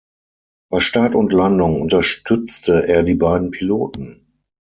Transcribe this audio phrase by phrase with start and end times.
[0.71, 4.33] Bei Start und Landung unterstützte er die beiden Piloten.